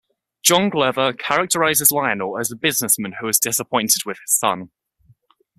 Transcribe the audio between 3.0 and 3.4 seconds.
who is